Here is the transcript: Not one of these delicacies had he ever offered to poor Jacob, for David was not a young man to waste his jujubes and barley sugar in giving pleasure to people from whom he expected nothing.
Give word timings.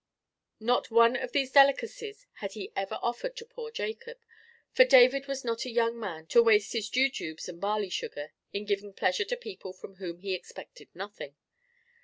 Not 0.59 0.89
one 0.89 1.15
of 1.15 1.31
these 1.31 1.51
delicacies 1.51 2.25
had 2.37 2.53
he 2.53 2.71
ever 2.75 2.97
offered 3.03 3.35
to 3.37 3.45
poor 3.45 3.69
Jacob, 3.69 4.17
for 4.71 4.83
David 4.83 5.27
was 5.27 5.45
not 5.45 5.63
a 5.63 5.69
young 5.69 5.99
man 5.99 6.25
to 6.29 6.41
waste 6.41 6.73
his 6.73 6.89
jujubes 6.89 7.47
and 7.47 7.61
barley 7.61 7.91
sugar 7.91 8.33
in 8.51 8.65
giving 8.65 8.93
pleasure 8.93 9.25
to 9.25 9.37
people 9.37 9.73
from 9.73 9.97
whom 9.97 10.17
he 10.21 10.33
expected 10.33 10.87
nothing. 10.95 11.35